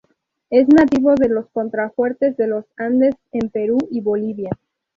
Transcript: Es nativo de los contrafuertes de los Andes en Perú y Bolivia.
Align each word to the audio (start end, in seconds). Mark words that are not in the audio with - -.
Es 0.49 0.67
nativo 0.67 1.13
de 1.13 1.29
los 1.29 1.47
contrafuertes 1.51 2.35
de 2.35 2.47
los 2.47 2.65
Andes 2.75 3.13
en 3.33 3.51
Perú 3.51 3.77
y 3.91 4.01
Bolivia. 4.01 4.49